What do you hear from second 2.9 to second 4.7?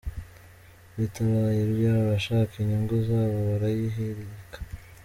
zabo barayihirika.